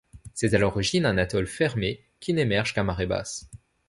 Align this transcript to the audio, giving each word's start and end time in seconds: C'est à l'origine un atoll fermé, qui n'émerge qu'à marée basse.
C'est 0.33 0.55
à 0.55 0.57
l'origine 0.57 1.05
un 1.05 1.19
atoll 1.19 1.45
fermé, 1.45 2.03
qui 2.19 2.33
n'émerge 2.33 2.73
qu'à 2.73 2.83
marée 2.83 3.05
basse. 3.05 3.51